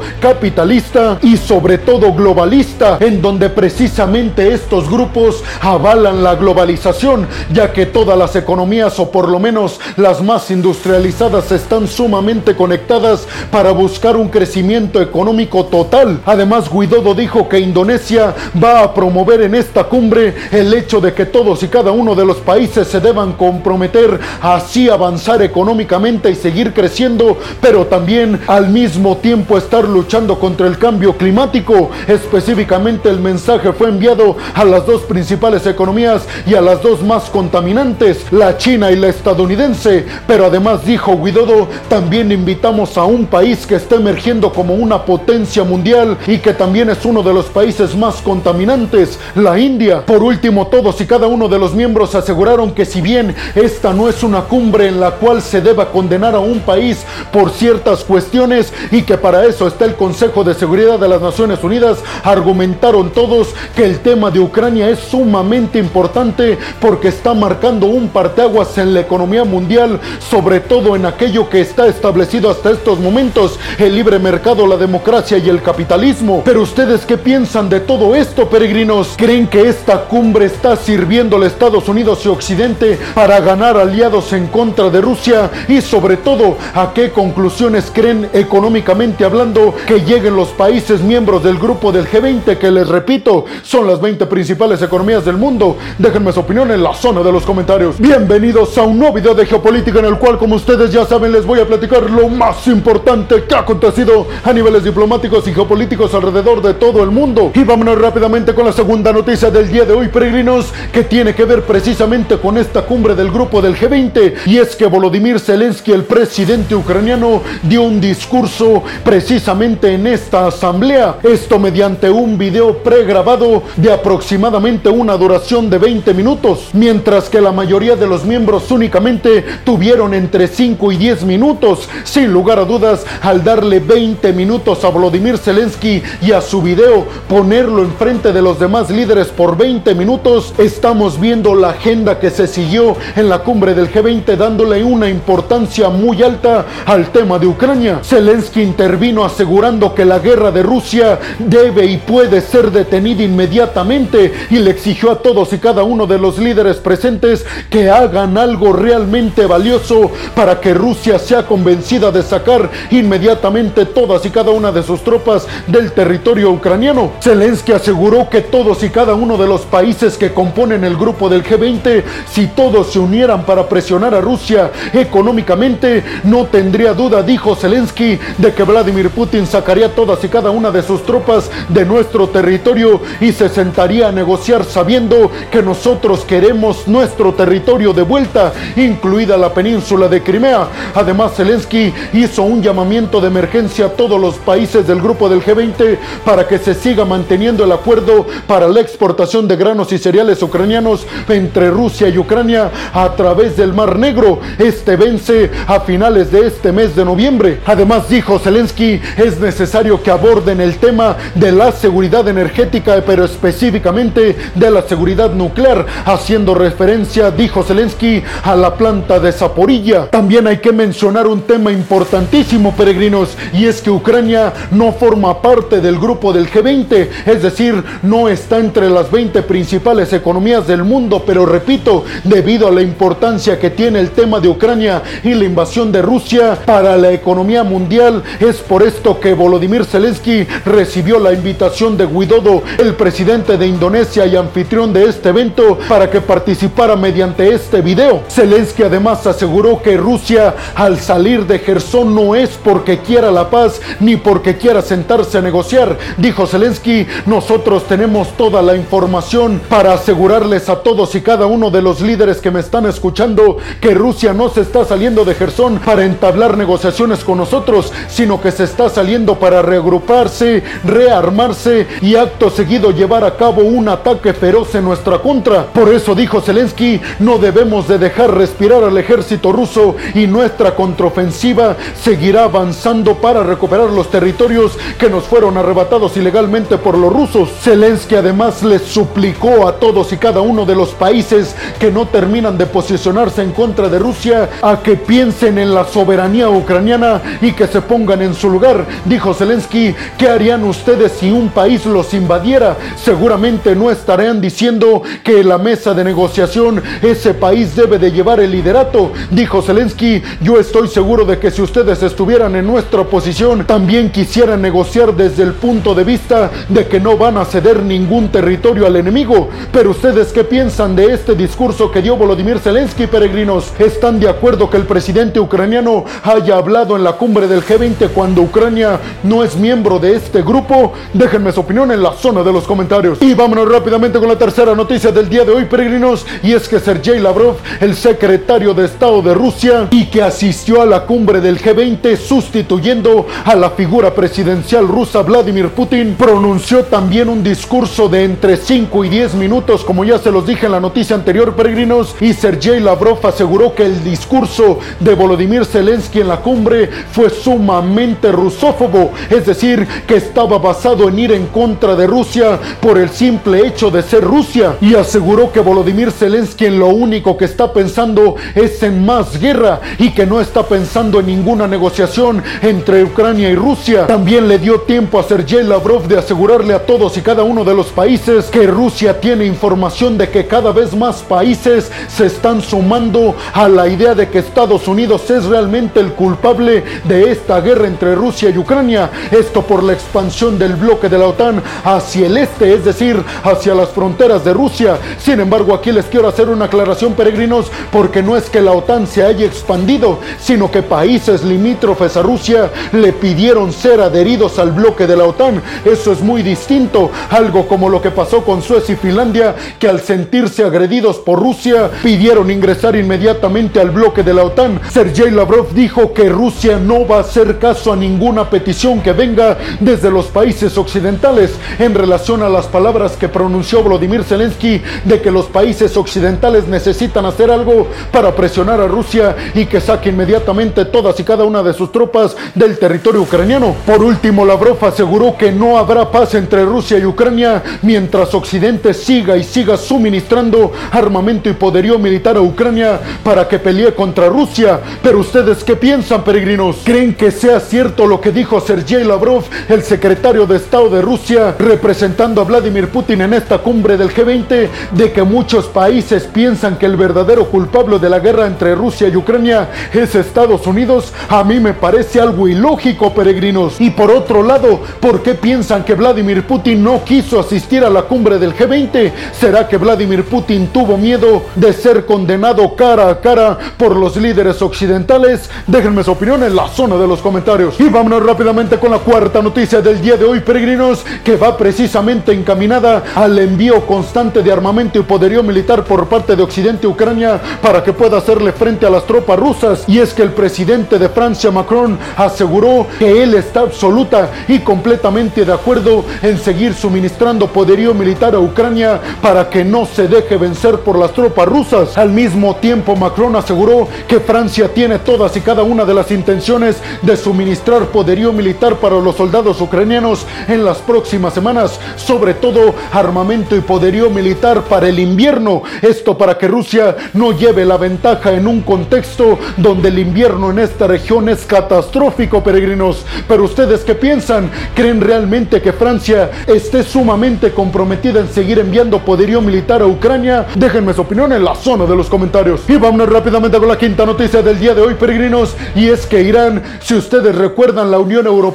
capitalista 0.51 1.17
y 1.21 1.37
sobre 1.37 1.77
todo 1.77 2.13
globalista, 2.13 2.97
en 2.99 3.21
donde 3.21 3.49
precisamente 3.49 4.53
estos 4.53 4.89
grupos 4.89 5.41
avalan 5.61 6.23
la 6.23 6.35
globalización, 6.35 7.25
ya 7.53 7.71
que 7.71 7.85
todas 7.85 8.17
las 8.17 8.35
economías, 8.35 8.99
o 8.99 9.09
por 9.11 9.29
lo 9.29 9.39
menos 9.39 9.79
las 9.95 10.21
más 10.21 10.51
industrializadas, 10.51 11.53
están 11.53 11.87
sumamente 11.87 12.53
conectadas 12.53 13.27
para 13.49 13.71
buscar 13.71 14.17
un 14.17 14.27
crecimiento 14.27 15.01
económico 15.01 15.65
total. 15.65 16.19
Además, 16.25 16.69
Guidodo 16.69 17.13
dijo 17.13 17.47
que 17.47 17.59
Indonesia 17.59 18.35
va 18.61 18.83
a 18.83 18.93
promover 18.93 19.41
en 19.43 19.55
esta 19.55 19.85
cumbre 19.85 20.35
el 20.51 20.73
hecho 20.73 20.99
de 20.99 21.13
que 21.13 21.25
todos 21.25 21.63
y 21.63 21.69
cada 21.69 21.91
uno 21.91 22.13
de 22.13 22.25
los 22.25 22.37
países 22.37 22.89
se 22.89 22.99
deban 22.99 23.33
comprometer 23.33 24.19
a 24.41 24.55
así 24.55 24.89
avanzar 24.89 25.41
económicamente 25.41 26.29
y 26.29 26.35
seguir 26.35 26.73
creciendo, 26.73 27.37
pero 27.61 27.85
también 27.85 28.41
al 28.47 28.67
mismo 28.67 29.15
tiempo 29.15 29.57
estar 29.57 29.85
luchando 29.85 30.40
contra 30.41 30.65
el 30.67 30.79
cambio 30.79 31.15
climático. 31.15 31.91
Específicamente 32.07 33.07
el 33.09 33.19
mensaje 33.19 33.71
fue 33.71 33.89
enviado 33.89 34.35
a 34.55 34.65
las 34.65 34.87
dos 34.87 35.03
principales 35.03 35.67
economías 35.67 36.23
y 36.47 36.55
a 36.55 36.61
las 36.61 36.81
dos 36.81 37.03
más 37.03 37.29
contaminantes, 37.29 38.25
la 38.31 38.57
China 38.57 38.91
y 38.91 38.95
la 38.95 39.09
estadounidense. 39.09 40.03
Pero 40.25 40.47
además 40.47 40.83
dijo 40.83 41.15
Guidodo, 41.23 41.67
también 41.87 42.31
invitamos 42.31 42.97
a 42.97 43.03
un 43.03 43.27
país 43.27 43.67
que 43.67 43.75
está 43.75 43.97
emergiendo 43.97 44.51
como 44.51 44.73
una 44.73 45.05
potencia 45.05 45.63
mundial 45.63 46.17
y 46.25 46.39
que 46.39 46.55
también 46.55 46.89
es 46.89 47.05
uno 47.05 47.21
de 47.21 47.33
los 47.33 47.45
países 47.45 47.95
más 47.95 48.15
contaminantes, 48.15 49.19
la 49.35 49.59
India. 49.59 50.03
Por 50.03 50.23
último, 50.23 50.67
todos 50.67 50.99
y 51.01 51.05
cada 51.05 51.27
uno 51.27 51.49
de 51.49 51.59
los 51.59 51.75
miembros 51.75 52.15
aseguraron 52.15 52.71
que 52.71 52.85
si 52.85 52.99
bien 52.99 53.35
esta 53.53 53.93
no 53.93 54.09
es 54.09 54.23
una 54.23 54.41
cumbre 54.41 54.87
en 54.87 54.99
la 54.99 55.11
cual 55.11 55.43
se 55.43 55.61
deba 55.61 55.91
condenar 55.91 56.33
a 56.33 56.39
un 56.39 56.61
país 56.61 57.05
por 57.31 57.51
ciertas 57.51 58.03
cuestiones 58.03 58.73
y 58.89 59.03
que 59.03 59.19
para 59.19 59.45
eso 59.45 59.67
está 59.67 59.85
el 59.85 59.93
Consejo 59.95 60.30
de 60.31 60.53
Seguridad 60.53 60.97
de 60.97 61.09
las 61.09 61.21
Naciones 61.21 61.61
Unidas, 61.61 61.97
argumentaron 62.23 63.11
todos 63.11 63.49
que 63.75 63.83
el 63.83 63.99
tema 63.99 64.31
de 64.31 64.39
Ucrania 64.39 64.89
es 64.89 64.99
sumamente 64.99 65.77
importante 65.77 66.57
porque 66.79 67.09
está 67.09 67.33
marcando 67.33 67.87
un 67.87 68.07
parteaguas 68.07 68.77
en 68.77 68.93
la 68.93 69.01
economía 69.01 69.43
mundial, 69.43 69.99
sobre 70.29 70.61
todo 70.61 70.95
en 70.95 71.05
aquello 71.05 71.49
que 71.49 71.59
está 71.59 71.85
establecido 71.87 72.49
hasta 72.49 72.71
estos 72.71 72.97
momentos, 72.99 73.59
el 73.77 73.93
libre 73.93 74.19
mercado, 74.19 74.65
la 74.65 74.77
democracia 74.77 75.37
y 75.37 75.49
el 75.49 75.61
capitalismo. 75.61 76.43
Pero 76.45 76.61
ustedes 76.61 77.05
qué 77.05 77.17
piensan 77.17 77.67
de 77.67 77.81
todo 77.81 78.15
esto, 78.15 78.49
peregrinos? 78.49 79.15
¿Creen 79.17 79.47
que 79.47 79.67
esta 79.67 80.05
cumbre 80.05 80.45
está 80.45 80.77
sirviendo 80.77 81.41
a 81.41 81.45
Estados 81.45 81.89
Unidos 81.89 82.25
y 82.25 82.29
Occidente 82.29 82.97
para 83.13 83.41
ganar 83.41 83.75
aliados 83.75 84.31
en 84.31 84.47
contra 84.47 84.89
de 84.89 85.01
Rusia? 85.01 85.51
Y 85.67 85.81
sobre 85.81 86.15
todo, 86.15 86.57
¿a 86.73 86.93
qué 86.93 87.11
conclusiones 87.11 87.91
creen 87.93 88.29
económicamente 88.31 89.25
hablando 89.25 89.75
que 89.85 90.01
lleguen 90.21 90.35
los 90.35 90.49
países 90.49 91.01
miembros 91.01 91.43
del 91.43 91.57
grupo 91.57 91.91
del 91.91 92.05
G20 92.05 92.59
que 92.59 92.69
les 92.69 92.87
repito, 92.87 93.45
son 93.63 93.87
las 93.87 93.99
20 93.99 94.27
principales 94.27 94.79
economías 94.83 95.25
del 95.25 95.35
mundo? 95.35 95.77
Déjenme 95.97 96.31
su 96.31 96.41
opinión 96.41 96.69
en 96.69 96.83
la 96.83 96.93
zona 96.93 97.23
de 97.23 97.31
los 97.31 97.43
comentarios. 97.43 97.97
Bienvenidos 97.97 98.77
a 98.77 98.83
un 98.83 98.99
nuevo 98.99 99.15
video 99.15 99.33
de 99.33 99.47
geopolítica 99.47 99.97
en 99.97 100.05
el 100.05 100.19
cual, 100.19 100.37
como 100.37 100.57
ustedes 100.57 100.91
ya 100.91 101.07
saben, 101.07 101.31
les 101.31 101.43
voy 101.43 101.59
a 101.59 101.65
platicar 101.65 102.07
lo 102.07 102.29
más 102.29 102.67
importante 102.67 103.45
que 103.45 103.55
ha 103.55 103.61
acontecido 103.61 104.27
a 104.43 104.53
niveles 104.53 104.83
diplomáticos 104.83 105.47
y 105.47 105.55
geopolíticos 105.55 106.13
alrededor 106.13 106.61
de 106.61 106.75
todo 106.75 107.03
el 107.03 107.09
mundo. 107.09 107.51
Y 107.55 107.63
vámonos 107.63 107.99
rápidamente 107.99 108.53
con 108.53 108.65
la 108.65 108.73
segunda 108.73 109.11
noticia 109.11 109.49
del 109.49 109.71
día 109.71 109.85
de 109.85 109.93
hoy, 109.93 110.09
peregrinos, 110.09 110.71
que 110.93 111.03
tiene 111.03 111.33
que 111.33 111.45
ver 111.45 111.63
precisamente 111.63 112.37
con 112.37 112.59
esta 112.59 112.83
cumbre 112.83 113.15
del 113.15 113.31
grupo 113.31 113.59
del 113.59 113.75
G20. 113.75 114.33
Y 114.45 114.59
es 114.59 114.75
que 114.75 114.85
Volodymyr 114.85 115.39
Zelensky, 115.39 115.93
el 115.93 116.03
presidente 116.03 116.75
ucraniano, 116.75 117.41
dio 117.63 117.81
un 117.81 117.99
discurso 117.99 118.83
precisamente 119.03 119.91
en 119.95 120.10
esta 120.11 120.47
asamblea. 120.47 121.17
Esto 121.23 121.57
mediante 121.57 122.09
un 122.09 122.37
video 122.37 122.77
pregrabado 122.83 123.63
de 123.77 123.91
aproximadamente 123.91 124.89
una 124.89 125.15
duración 125.17 125.69
de 125.69 125.77
20 125.77 126.13
minutos, 126.13 126.69
mientras 126.73 127.29
que 127.29 127.41
la 127.41 127.51
mayoría 127.51 127.95
de 127.95 128.07
los 128.07 128.25
miembros 128.25 128.69
únicamente 128.71 129.43
tuvieron 129.63 130.13
entre 130.13 130.47
5 130.47 130.91
y 130.91 130.97
10 130.97 131.23
minutos. 131.23 131.87
Sin 132.03 132.31
lugar 132.31 132.59
a 132.59 132.65
dudas, 132.65 133.05
al 133.21 133.43
darle 133.43 133.79
20 133.79 134.33
minutos 134.33 134.83
a 134.83 134.89
Volodymyr 134.89 135.37
Zelensky 135.37 136.03
y 136.21 136.31
a 136.31 136.41
su 136.41 136.61
video, 136.61 137.05
ponerlo 137.27 137.81
enfrente 137.81 138.33
de 138.33 138.41
los 138.41 138.59
demás 138.59 138.89
líderes 138.89 139.27
por 139.27 139.57
20 139.57 139.95
minutos, 139.95 140.53
estamos 140.57 141.19
viendo 141.19 141.55
la 141.55 141.69
agenda 141.69 142.19
que 142.19 142.29
se 142.29 142.47
siguió 142.47 142.95
en 143.15 143.29
la 143.29 143.39
cumbre 143.39 143.73
del 143.73 143.91
G20 143.91 144.35
dándole 144.35 144.83
una 144.83 145.09
importancia 145.09 145.89
muy 145.89 146.21
alta 146.21 146.65
al 146.85 147.11
tema 147.11 147.39
de 147.39 147.47
Ucrania. 147.47 147.99
Zelensky 148.03 148.61
intervino 148.61 149.23
asegurando 149.23 149.93
que 149.95 150.00
la 150.05 150.19
guerra 150.19 150.51
de 150.51 150.63
Rusia 150.63 151.19
debe 151.39 151.85
y 151.85 151.97
puede 151.97 152.41
ser 152.41 152.71
detenida 152.71 153.23
inmediatamente 153.23 154.33
y 154.49 154.59
le 154.59 154.71
exigió 154.71 155.11
a 155.11 155.19
todos 155.19 155.53
y 155.53 155.57
cada 155.57 155.83
uno 155.83 156.07
de 156.07 156.17
los 156.17 156.37
líderes 156.37 156.77
presentes 156.77 157.45
que 157.69 157.89
hagan 157.89 158.37
algo 158.37 158.73
realmente 158.73 159.45
valioso 159.45 160.11
para 160.35 160.59
que 160.59 160.73
Rusia 160.73 161.19
sea 161.19 161.45
convencida 161.45 162.11
de 162.11 162.23
sacar 162.23 162.69
inmediatamente 162.91 163.85
todas 163.85 164.25
y 164.25 164.29
cada 164.29 164.51
una 164.51 164.71
de 164.71 164.83
sus 164.83 165.03
tropas 165.03 165.47
del 165.67 165.91
territorio 165.91 166.51
ucraniano. 166.51 167.11
Zelensky 167.21 167.71
aseguró 167.71 168.29
que 168.29 168.41
todos 168.41 168.83
y 168.83 168.89
cada 168.89 169.13
uno 169.13 169.37
de 169.37 169.47
los 169.47 169.61
países 169.61 170.17
que 170.17 170.33
componen 170.33 170.83
el 170.83 170.97
grupo 170.97 171.29
del 171.29 171.43
G20, 171.43 172.03
si 172.31 172.47
todos 172.47 172.91
se 172.91 172.99
unieran 172.99 173.45
para 173.45 173.67
presionar 173.67 174.13
a 174.13 174.21
Rusia 174.21 174.71
económicamente, 174.93 176.03
no 176.23 176.45
tendría 176.45 176.93
duda, 176.93 177.23
dijo 177.23 177.55
Zelensky, 177.55 178.19
de 178.37 178.53
que 178.53 178.63
Vladimir 178.63 179.09
Putin 179.09 179.45
sacaría 179.45 179.80
todas 179.89 180.23
y 180.23 180.27
cada 180.27 180.51
una 180.51 180.71
de 180.71 180.83
sus 180.83 181.03
tropas 181.05 181.49
de 181.69 181.85
nuestro 181.85 182.29
territorio 182.29 183.01
y 183.19 183.31
se 183.31 183.49
sentaría 183.49 184.07
a 184.07 184.11
negociar 184.11 184.63
sabiendo 184.63 185.31
que 185.51 185.61
nosotros 185.61 186.23
queremos 186.25 186.87
nuestro 186.87 187.33
territorio 187.33 187.93
de 187.93 188.01
vuelta, 188.01 188.53
incluida 188.75 189.37
la 189.37 189.53
península 189.53 190.07
de 190.07 190.21
Crimea. 190.21 190.67
Además, 190.95 191.33
Zelensky 191.35 191.93
hizo 192.13 192.43
un 192.43 192.61
llamamiento 192.61 193.19
de 193.19 193.27
emergencia 193.27 193.85
a 193.85 193.89
todos 193.89 194.19
los 194.19 194.35
países 194.35 194.87
del 194.87 195.01
grupo 195.01 195.29
del 195.29 195.43
G20 195.43 195.97
para 196.23 196.47
que 196.47 196.59
se 196.59 196.73
siga 196.73 197.05
manteniendo 197.05 197.63
el 197.63 197.71
acuerdo 197.71 198.25
para 198.47 198.67
la 198.67 198.81
exportación 198.81 199.47
de 199.47 199.55
granos 199.55 199.91
y 199.91 199.97
cereales 199.97 200.41
ucranianos 200.41 201.05
entre 201.27 201.69
Rusia 201.69 202.09
y 202.09 202.17
Ucrania 202.17 202.71
a 202.93 203.15
través 203.15 203.57
del 203.57 203.73
Mar 203.73 203.97
Negro. 203.97 204.39
Este 204.57 204.95
vence 204.95 205.49
a 205.67 205.79
finales 205.81 206.31
de 206.31 206.47
este 206.47 206.71
mes 206.71 206.95
de 206.95 207.05
noviembre. 207.05 207.59
Además, 207.65 208.09
dijo 208.09 208.39
Zelensky, 208.39 209.01
es 209.17 209.39
necesario 209.39 209.70
que 209.71 210.11
aborden 210.11 210.59
el 210.59 210.79
tema 210.79 211.15
de 211.33 211.49
la 211.49 211.71
seguridad 211.71 212.27
energética, 212.27 213.01
pero 213.05 213.23
específicamente 213.23 214.35
de 214.53 214.69
la 214.69 214.81
seguridad 214.81 215.31
nuclear, 215.31 215.85
haciendo 216.03 216.53
referencia, 216.53 217.31
dijo 217.31 217.63
Zelensky, 217.63 218.21
a 218.43 218.53
la 218.57 218.75
planta 218.75 219.17
de 219.17 219.31
Zaporilla. 219.31 220.07
También 220.07 220.45
hay 220.45 220.57
que 220.57 220.73
mencionar 220.73 221.25
un 221.25 221.43
tema 221.43 221.71
importantísimo, 221.71 222.75
peregrinos, 222.75 223.37
y 223.53 223.65
es 223.65 223.81
que 223.81 223.89
Ucrania 223.89 224.51
no 224.71 224.91
forma 224.91 225.41
parte 225.41 225.79
del 225.79 225.97
grupo 225.97 226.33
del 226.33 226.51
G20, 226.51 227.07
es 227.25 227.41
decir, 227.41 227.81
no 228.03 228.27
está 228.27 228.57
entre 228.57 228.89
las 228.89 229.09
20 229.09 229.41
principales 229.43 230.11
economías 230.11 230.67
del 230.67 230.83
mundo, 230.83 231.23
pero 231.25 231.45
repito, 231.45 232.03
debido 232.25 232.67
a 232.67 232.71
la 232.71 232.81
importancia 232.81 233.57
que 233.57 233.69
tiene 233.69 233.99
el 233.99 234.11
tema 234.11 234.41
de 234.41 234.49
Ucrania 234.49 235.01
y 235.23 235.33
la 235.33 235.45
invasión 235.45 235.93
de 235.93 236.01
Rusia 236.01 236.57
para 236.65 236.97
la 236.97 237.13
economía 237.13 237.63
mundial, 237.63 238.21
es 238.41 238.57
por 238.57 238.83
esto 238.83 239.17
que 239.17 239.33
Volodymyr 239.61 239.85
Zelensky 239.85 240.47
recibió 240.65 241.19
la 241.19 241.33
invitación 241.33 241.95
de 241.95 242.07
Widodo, 242.07 242.63
el 242.79 242.95
presidente 242.95 243.57
de 243.57 243.67
Indonesia 243.67 244.25
y 244.25 244.35
anfitrión 244.35 244.91
de 244.91 245.03
este 245.03 245.29
evento, 245.29 245.77
para 245.87 246.09
que 246.09 246.19
participara 246.19 246.95
mediante 246.95 247.53
este 247.53 247.81
video. 247.81 248.23
Zelensky 248.27 248.81
además 248.81 249.27
aseguró 249.27 249.79
que 249.83 249.97
Rusia 249.97 250.55
al 250.73 250.99
salir 250.99 251.45
de 251.45 251.59
Gerson 251.59 252.15
no 252.15 252.33
es 252.33 252.49
porque 252.63 253.01
quiera 253.01 253.29
la 253.29 253.51
paz 253.51 253.79
ni 253.99 254.17
porque 254.17 254.57
quiera 254.57 254.81
sentarse 254.81 255.37
a 255.37 255.41
negociar. 255.41 255.95
Dijo 256.17 256.47
Zelensky, 256.47 257.05
nosotros 257.27 257.83
tenemos 257.87 258.29
toda 258.37 258.63
la 258.63 258.75
información 258.75 259.61
para 259.69 259.93
asegurarles 259.93 260.69
a 260.69 260.77
todos 260.77 261.13
y 261.13 261.21
cada 261.21 261.45
uno 261.45 261.69
de 261.69 261.83
los 261.83 262.01
líderes 262.01 262.37
que 262.37 262.49
me 262.49 262.61
están 262.61 262.87
escuchando 262.87 263.57
que 263.79 263.93
Rusia 263.93 264.33
no 264.33 264.49
se 264.49 264.61
está 264.61 264.85
saliendo 264.85 265.23
de 265.23 265.35
Gerson 265.35 265.77
para 265.85 266.03
entablar 266.03 266.57
negociaciones 266.57 267.23
con 267.23 267.37
nosotros, 267.37 267.93
sino 268.07 268.41
que 268.41 268.51
se 268.51 268.63
está 268.63 268.89
saliendo 268.89 269.37
para 269.37 269.50
para 269.51 269.63
reagruparse, 269.63 270.63
rearmarse 270.85 271.85
y 271.99 272.15
acto 272.15 272.49
seguido 272.49 272.91
llevar 272.91 273.25
a 273.25 273.35
cabo 273.35 273.63
un 273.63 273.89
ataque 273.89 274.33
feroz 274.33 274.73
en 274.75 274.85
nuestra 274.85 275.17
contra. 275.17 275.65
Por 275.65 275.93
eso 275.93 276.15
dijo 276.15 276.39
Zelensky, 276.39 277.01
no 277.19 277.37
debemos 277.37 277.85
de 277.85 277.97
dejar 277.97 278.33
respirar 278.33 278.81
al 278.81 278.97
ejército 278.97 279.51
ruso 279.51 279.97
y 280.15 280.25
nuestra 280.25 280.73
contraofensiva 280.73 281.75
seguirá 282.01 282.45
avanzando 282.45 283.15
para 283.15 283.43
recuperar 283.43 283.89
los 283.89 284.09
territorios 284.09 284.77
que 284.97 285.09
nos 285.09 285.25
fueron 285.25 285.57
arrebatados 285.57 286.15
ilegalmente 286.15 286.77
por 286.77 286.97
los 286.97 287.11
rusos. 287.11 287.49
Zelensky 287.61 288.15
además 288.15 288.63
les 288.63 288.83
suplicó 288.83 289.67
a 289.67 289.73
todos 289.73 290.13
y 290.13 290.17
cada 290.17 290.39
uno 290.39 290.65
de 290.65 290.75
los 290.75 290.91
países 290.91 291.57
que 291.77 291.91
no 291.91 292.07
terminan 292.07 292.57
de 292.57 292.67
posicionarse 292.67 293.41
en 293.41 293.51
contra 293.51 293.89
de 293.89 293.99
Rusia 293.99 294.49
a 294.61 294.79
que 294.81 294.95
piensen 294.95 295.57
en 295.57 295.73
la 295.73 295.83
soberanía 295.83 296.49
ucraniana 296.49 297.21
y 297.41 297.51
que 297.51 297.67
se 297.67 297.81
pongan 297.81 298.21
en 298.21 298.33
su 298.33 298.49
lugar. 298.49 298.85
Dijo 299.03 299.33
Zelensky, 299.41 299.95
¿qué 300.19 300.29
harían 300.29 300.63
ustedes 300.63 301.13
si 301.13 301.31
un 301.31 301.49
país 301.49 301.83
los 301.87 302.13
invadiera? 302.13 302.77
Seguramente 302.95 303.75
no 303.75 303.89
estarían 303.89 304.39
diciendo 304.39 305.01
que 305.23 305.43
la 305.43 305.57
mesa 305.57 305.95
de 305.95 306.03
negociación 306.03 306.79
ese 307.01 307.33
país 307.33 307.75
debe 307.75 307.97
de 307.97 308.11
llevar 308.11 308.39
el 308.39 308.51
liderato. 308.51 309.11
Dijo 309.31 309.63
Zelensky, 309.63 310.21
yo 310.41 310.59
estoy 310.59 310.89
seguro 310.89 311.25
de 311.25 311.39
que 311.39 311.49
si 311.49 311.63
ustedes 311.63 312.03
estuvieran 312.03 312.55
en 312.55 312.67
nuestra 312.67 313.03
posición, 313.03 313.65
también 313.65 314.11
quisieran 314.11 314.61
negociar 314.61 315.15
desde 315.15 315.41
el 315.41 315.53
punto 315.53 315.95
de 315.95 316.03
vista 316.03 316.51
de 316.69 316.85
que 316.85 316.99
no 316.99 317.17
van 317.17 317.37
a 317.37 317.45
ceder 317.45 317.81
ningún 317.81 318.29
territorio 318.29 318.85
al 318.85 318.95
enemigo. 318.95 319.49
Pero 319.71 319.89
ustedes 319.89 320.31
qué 320.31 320.43
piensan 320.43 320.95
de 320.95 321.15
este 321.15 321.33
discurso 321.33 321.89
que 321.89 322.03
dio 322.03 322.15
Volodymyr 322.15 322.59
Zelensky, 322.59 323.07
peregrinos? 323.07 323.73
¿Están 323.79 324.19
de 324.19 324.29
acuerdo 324.29 324.69
que 324.69 324.77
el 324.77 324.85
presidente 324.85 325.39
ucraniano 325.39 326.05
haya 326.21 326.57
hablado 326.57 326.95
en 326.95 327.03
la 327.03 327.13
cumbre 327.13 327.47
del 327.47 327.63
G20 327.65 328.09
cuando 328.09 328.43
Ucrania 328.43 328.99
es 329.39 329.55
miembro 329.55 329.97
de 329.97 330.15
este 330.17 330.41
grupo? 330.41 330.91
Déjenme 331.13 331.53
su 331.53 331.61
opinión 331.61 331.89
en 331.91 332.03
la 332.03 332.11
zona 332.11 332.43
de 332.43 332.51
los 332.51 332.65
comentarios. 332.65 333.21
Y 333.21 333.33
vámonos 333.33 333.71
rápidamente 333.71 334.19
con 334.19 334.27
la 334.27 334.37
tercera 334.37 334.75
noticia 334.75 335.11
del 335.11 335.29
día 335.29 335.45
de 335.45 335.53
hoy, 335.53 335.65
peregrinos, 335.65 336.25
y 336.43 336.51
es 336.51 336.67
que 336.67 336.81
Sergei 336.81 337.19
Lavrov, 337.19 337.55
el 337.79 337.95
secretario 337.95 338.73
de 338.73 338.85
Estado 338.85 339.21
de 339.21 339.33
Rusia, 339.33 339.87
y 339.91 340.07
que 340.07 340.21
asistió 340.21 340.81
a 340.81 340.85
la 340.85 341.05
cumbre 341.05 341.39
del 341.39 341.59
G20 341.59 342.17
sustituyendo 342.17 343.27
a 343.45 343.55
la 343.55 343.69
figura 343.69 344.13
presidencial 344.13 344.87
rusa 344.87 345.21
Vladimir 345.21 345.69
Putin, 345.69 346.15
pronunció 346.17 346.83
también 346.83 347.29
un 347.29 347.43
discurso 347.43 348.09
de 348.09 348.25
entre 348.25 348.57
5 348.57 349.05
y 349.05 349.09
10 349.09 349.35
minutos, 349.35 349.85
como 349.85 350.03
ya 350.03 350.17
se 350.17 350.31
los 350.31 350.45
dije 350.45 350.65
en 350.65 350.73
la 350.73 350.79
noticia 350.79 351.15
anterior, 351.15 351.55
peregrinos, 351.55 352.15
y 352.19 352.33
Sergei 352.33 352.79
Lavrov 352.79 353.25
aseguró 353.25 353.73
que 353.73 353.85
el 353.85 354.03
discurso 354.03 354.79
de 354.99 355.15
Volodymyr 355.15 355.65
Zelensky 355.65 356.21
en 356.21 356.27
la 356.27 356.37
cumbre 356.37 356.89
fue 357.11 357.29
sumamente 357.29 358.31
rusófobo, 358.31 359.11
es 359.29 359.45
decir, 359.45 359.87
que 360.07 360.15
estaba 360.15 360.57
basado 360.57 361.07
en 361.09 361.19
ir 361.19 361.31
en 361.31 361.47
contra 361.47 361.95
de 361.95 362.07
Rusia 362.07 362.59
por 362.79 362.97
el 362.97 363.09
simple 363.09 363.65
hecho 363.65 363.91
de 363.91 364.01
ser 364.01 364.23
Rusia, 364.23 364.75
y 364.81 364.95
aseguró 364.95 365.51
que 365.51 365.59
Volodymyr 365.59 366.11
Zelensky 366.11 366.65
en 366.65 366.79
lo 366.79 366.87
único 366.87 367.37
que 367.37 367.45
está 367.45 367.71
pensando 367.73 368.35
es 368.55 368.81
en 368.83 369.05
más 369.05 369.39
guerra 369.39 369.79
y 369.97 370.11
que 370.11 370.25
no 370.25 370.41
está 370.41 370.63
pensando 370.63 371.19
en 371.19 371.27
ninguna 371.27 371.67
negociación 371.67 372.43
entre 372.61 373.03
Ucrania 373.03 373.49
y 373.49 373.55
Rusia. 373.55 374.07
También 374.07 374.47
le 374.47 374.59
dio 374.59 374.81
tiempo 374.81 375.19
a 375.19 375.23
Sergei 375.23 375.63
Lavrov 375.63 376.07
de 376.07 376.17
asegurarle 376.17 376.73
a 376.73 376.85
todos 376.85 377.17
y 377.17 377.21
cada 377.21 377.43
uno 377.43 377.63
de 377.63 377.73
los 377.73 377.87
países 377.87 378.45
que 378.45 378.67
Rusia 378.67 379.19
tiene 379.19 379.45
información 379.45 380.17
de 380.17 380.29
que 380.29 380.47
cada 380.47 380.71
vez 380.71 380.95
más 380.95 381.21
países 381.21 381.91
se 382.07 382.25
están 382.25 382.61
sumando 382.61 383.35
a 383.53 383.67
la 383.67 383.87
idea 383.87 384.15
de 384.15 384.29
que 384.29 384.39
Estados 384.39 384.87
Unidos 384.87 385.29
es 385.29 385.45
realmente 385.45 385.99
el 385.99 386.13
culpable 386.13 386.83
de 387.03 387.31
esta 387.31 387.61
guerra 387.61 387.87
entre 387.87 388.15
Rusia 388.15 388.49
y 388.49 388.57
Ucrania. 388.57 389.09
Esto 389.31 389.61
por 389.61 389.83
la 389.83 389.93
expansión 389.93 390.57
del 390.57 390.75
bloque 390.75 391.09
de 391.09 391.17
la 391.17 391.27
OTAN 391.27 391.61
hacia 391.83 392.27
el 392.27 392.37
este, 392.37 392.73
es 392.73 392.85
decir, 392.85 393.23
hacia 393.43 393.75
las 393.75 393.89
fronteras 393.89 394.43
de 394.43 394.53
Rusia. 394.53 394.97
Sin 395.19 395.39
embargo, 395.39 395.73
aquí 395.73 395.91
les 395.91 396.05
quiero 396.05 396.27
hacer 396.27 396.49
una 396.49 396.65
aclaración, 396.65 397.13
peregrinos, 397.13 397.71
porque 397.91 398.21
no 398.21 398.37
es 398.37 398.49
que 398.49 398.61
la 398.61 398.71
OTAN 398.71 399.07
se 399.07 399.23
haya 399.23 399.45
expandido, 399.45 400.19
sino 400.39 400.71
que 400.71 400.83
países 400.83 401.43
limítrofes 401.43 402.17
a 402.17 402.21
Rusia 402.21 402.69
le 402.91 403.13
pidieron 403.13 403.71
ser 403.71 404.01
adheridos 404.01 404.59
al 404.59 404.71
bloque 404.71 405.07
de 405.07 405.17
la 405.17 405.25
OTAN. 405.25 405.61
Eso 405.85 406.11
es 406.11 406.21
muy 406.21 406.43
distinto, 406.43 407.11
algo 407.29 407.67
como 407.67 407.89
lo 407.89 408.01
que 408.01 408.11
pasó 408.11 408.43
con 408.43 408.61
Suecia 408.61 408.93
y 408.93 408.97
Finlandia, 408.97 409.55
que 409.79 409.87
al 409.87 410.01
sentirse 410.01 410.63
agredidos 410.63 411.17
por 411.17 411.39
Rusia 411.39 411.89
pidieron 412.03 412.51
ingresar 412.51 412.95
inmediatamente 412.95 413.79
al 413.79 413.91
bloque 413.91 414.23
de 414.23 414.33
la 414.33 414.43
OTAN. 414.43 414.79
Sergei 414.89 415.31
Lavrov 415.31 415.73
dijo 415.73 416.13
que 416.13 416.29
Rusia 416.29 416.77
no 416.77 417.07
va 417.07 417.17
a 417.17 417.21
hacer 417.21 417.59
caso 417.59 417.93
a 417.93 417.95
ninguna 417.95 418.49
petición 418.49 418.90
que 418.99 419.13
venga 419.13 419.57
desde 419.79 420.11
los 420.11 420.25
países 420.25 420.77
occidentales 420.77 421.51
en 421.79 421.93
relación 421.93 422.43
a 422.43 422.49
las 422.49 422.65
palabras 422.65 423.13
que 423.13 423.29
pronunció 423.29 423.83
Vladimir 423.83 424.23
Zelensky 424.23 424.81
de 425.05 425.21
que 425.21 425.31
los 425.31 425.45
países 425.45 425.95
occidentales 425.95 426.67
necesitan 426.67 427.25
hacer 427.25 427.49
algo 427.49 427.87
para 428.11 428.35
presionar 428.35 428.81
a 428.81 428.87
Rusia 428.87 429.35
y 429.53 429.65
que 429.65 429.79
saque 429.79 430.09
inmediatamente 430.09 430.85
todas 430.85 431.19
y 431.19 431.23
cada 431.23 431.45
una 431.45 431.63
de 431.63 431.73
sus 431.73 431.91
tropas 431.91 432.35
del 432.55 432.77
territorio 432.77 433.21
ucraniano. 433.21 433.75
Por 433.85 434.03
último, 434.03 434.45
Lavrov 434.45 434.83
aseguró 434.83 435.37
que 435.37 435.51
no 435.51 435.77
habrá 435.77 436.11
paz 436.11 436.33
entre 436.35 436.65
Rusia 436.65 436.97
y 436.97 437.05
Ucrania 437.05 437.63
mientras 437.83 438.33
Occidente 438.33 438.93
siga 438.93 439.37
y 439.37 439.43
siga 439.43 439.77
suministrando 439.77 440.73
armamento 440.91 441.49
y 441.49 441.53
poderío 441.53 441.97
militar 441.97 442.35
a 442.35 442.41
Ucrania 442.41 442.99
para 443.23 443.47
que 443.47 443.59
pelee 443.59 443.93
contra 443.93 444.27
Rusia. 444.27 444.79
Pero 445.01 445.19
ustedes 445.19 445.63
qué 445.63 445.75
piensan, 445.75 446.23
peregrinos? 446.23 446.77
¿Creen 446.83 447.13
que 447.13 447.31
sea 447.31 447.59
cierto 447.59 448.07
lo 448.07 448.19
que 448.19 448.31
dijo 448.31 448.59
Sergei 448.59 448.80
Lavrov, 448.89 449.43
el 449.69 449.83
secretario 449.83 450.45
de 450.45 450.57
Estado 450.57 450.89
de 450.89 451.01
Rusia, 451.01 451.55
representando 451.57 452.41
a 452.41 452.43
Vladimir 452.43 452.89
Putin 452.89 453.21
en 453.21 453.33
esta 453.33 453.59
cumbre 453.59 453.95
del 453.95 454.09
G20, 454.09 454.69
de 454.91 455.11
que 455.11 455.23
muchos 455.23 455.67
países 455.67 456.23
piensan 456.23 456.77
que 456.77 456.87
el 456.87 456.97
verdadero 456.97 457.45
culpable 457.45 457.99
de 457.99 458.09
la 458.09 458.19
guerra 458.19 458.47
entre 458.47 458.75
Rusia 458.75 459.07
y 459.07 459.15
Ucrania 459.15 459.69
es 459.93 460.15
Estados 460.15 460.65
Unidos? 460.67 461.13
A 461.29 461.43
mí 461.43 461.59
me 461.59 461.73
parece 461.73 462.19
algo 462.19 462.47
ilógico, 462.47 463.13
peregrinos. 463.13 463.79
Y 463.79 463.91
por 463.91 464.11
otro 464.11 464.43
lado, 464.43 464.81
¿por 464.99 465.21
qué 465.21 465.35
piensan 465.35 465.83
que 465.83 465.93
Vladimir 465.93 466.45
Putin 466.45 466.83
no 466.83 467.03
quiso 467.03 467.39
asistir 467.39 467.83
a 467.83 467.89
la 467.89 468.03
cumbre 468.03 468.39
del 468.39 468.55
G20? 468.55 469.11
¿Será 469.31 469.67
que 469.67 469.77
Vladimir 469.77 470.25
Putin 470.25 470.67
tuvo 470.67 470.97
miedo 470.97 471.43
de 471.55 471.71
ser 471.71 472.05
condenado 472.05 472.75
cara 472.75 473.09
a 473.09 473.21
cara 473.21 473.57
por 473.77 473.95
los 473.95 474.17
líderes 474.17 474.61
occidentales? 474.61 475.49
Déjenme 475.67 476.03
su 476.03 476.11
opinión 476.11 476.43
en 476.43 476.55
la 476.55 476.67
zona 476.67 476.97
de 476.97 477.07
los 477.07 477.21
comentarios. 477.21 477.79
Y 477.79 477.89
vámonos 477.89 478.25
rápidamente 478.25 478.70
con 478.79 478.91
la 478.91 478.99
cuarta 478.99 479.41
noticia 479.41 479.81
del 479.81 480.01
día 480.01 480.15
de 480.15 480.23
hoy, 480.23 480.39
peregrinos, 480.39 481.03
que 481.23 481.35
va 481.35 481.57
precisamente 481.57 482.31
encaminada 482.31 483.03
al 483.15 483.37
envío 483.37 483.85
constante 483.85 484.41
de 484.41 484.51
armamento 484.51 484.99
y 484.99 485.03
poderío 485.03 485.43
militar 485.43 485.83
por 485.83 486.07
parte 486.07 486.35
de 486.35 486.43
Occidente 486.43 486.87
Ucrania 486.87 487.39
para 487.61 487.83
que 487.83 487.91
pueda 487.91 488.17
hacerle 488.17 488.51
frente 488.51 488.85
a 488.85 488.89
las 488.89 489.05
tropas 489.05 489.39
rusas. 489.39 489.83
Y 489.87 489.99
es 489.99 490.13
que 490.13 490.21
el 490.21 490.31
presidente 490.31 490.97
de 490.97 491.09
Francia, 491.09 491.51
Macron, 491.51 491.97
aseguró 492.15 492.87
que 492.97 493.23
él 493.23 493.33
está 493.33 493.61
absoluta 493.61 494.29
y 494.47 494.59
completamente 494.59 495.43
de 495.43 495.53
acuerdo 495.53 496.05
en 496.21 496.37
seguir 496.37 496.73
suministrando 496.73 497.47
poderío 497.47 497.93
militar 497.93 498.35
a 498.35 498.39
Ucrania 498.39 498.99
para 499.21 499.49
que 499.49 499.65
no 499.65 499.85
se 499.85 500.07
deje 500.07 500.37
vencer 500.37 500.79
por 500.79 500.97
las 500.97 501.11
tropas 501.11 501.47
rusas. 501.47 501.97
Al 501.97 502.11
mismo 502.11 502.55
tiempo, 502.55 502.95
Macron 502.95 503.35
aseguró 503.35 503.87
que 504.07 504.19
Francia 504.19 504.73
tiene 504.73 504.99
todas 504.99 505.35
y 505.35 505.41
cada 505.41 505.63
una 505.63 505.83
de 505.83 505.93
las 505.93 506.11
intenciones 506.11 506.77
de 507.01 507.17
suministrar 507.17 507.87
poderío 507.87 508.31
militar 508.31 508.60
para 508.61 508.99
los 508.99 509.15
soldados 509.15 509.59
ucranianos 509.59 510.27
en 510.47 510.63
las 510.63 510.77
próximas 510.77 511.33
semanas, 511.33 511.79
sobre 511.95 512.35
todo 512.35 512.75
armamento 512.91 513.55
y 513.55 513.61
poderío 513.61 514.11
militar 514.11 514.61
para 514.65 514.87
el 514.87 514.99
invierno. 514.99 515.63
Esto 515.81 516.15
para 516.15 516.37
que 516.37 516.47
Rusia 516.47 516.95
no 517.13 517.31
lleve 517.31 517.65
la 517.65 517.77
ventaja 517.77 518.33
en 518.33 518.45
un 518.45 518.61
contexto 518.61 519.39
donde 519.57 519.87
el 519.89 519.97
invierno 519.97 520.51
en 520.51 520.59
esta 520.59 520.85
región 520.85 521.27
es 521.27 521.43
catastrófico, 521.45 522.43
peregrinos. 522.43 523.03
Pero 523.27 523.45
ustedes 523.45 523.81
qué 523.81 523.95
piensan? 523.95 524.51
¿Creen 524.75 525.01
realmente 525.01 525.59
que 525.59 525.73
Francia 525.73 526.29
esté 526.45 526.83
sumamente 526.83 527.53
comprometida 527.53 528.19
en 528.19 528.29
seguir 528.29 528.59
enviando 528.59 528.99
poderío 528.99 529.41
militar 529.41 529.81
a 529.81 529.87
Ucrania? 529.87 530.45
Déjenme 530.53 530.93
su 530.93 531.01
opinión 531.01 531.33
en 531.33 531.43
la 531.43 531.55
zona 531.55 531.87
de 531.87 531.95
los 531.95 532.09
comentarios. 532.09 532.61
Y 532.67 532.77
vámonos 532.77 533.09
rápidamente 533.09 533.57
con 533.57 533.67
la 533.67 533.77
quinta 533.79 534.05
noticia 534.05 534.43
del 534.43 534.59
día 534.59 534.75
de 534.75 534.83
hoy, 534.83 534.93
peregrinos. 534.93 535.55
Y 535.73 535.87
es 535.87 536.05
que 536.05 536.21
Irán, 536.21 536.61
si 536.79 536.93
ustedes 536.93 537.33
recuerdan, 537.35 537.89
la 537.89 537.97
Unión 537.97 538.27
Europea 538.27 538.50